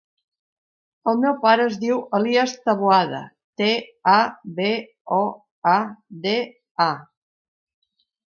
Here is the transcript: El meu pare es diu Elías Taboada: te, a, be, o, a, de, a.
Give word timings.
El 1.11 1.17
meu 1.25 1.33
pare 1.43 1.67
es 1.71 1.75
diu 1.83 1.99
Elías 2.19 2.55
Taboada: 2.69 3.19
te, 3.61 3.67
a, 4.15 4.17
be, 4.61 4.73
o, 5.19 5.21
a, 5.75 5.75
de, 6.25 6.35
a. 6.89 6.91